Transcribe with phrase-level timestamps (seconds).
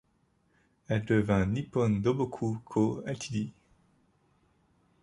[0.87, 3.51] Elle devint Nippon Doboku Co., Ltd.